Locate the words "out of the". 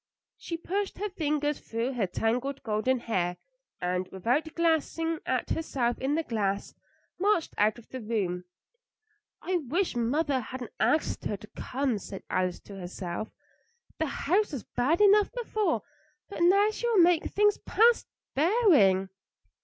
7.55-8.01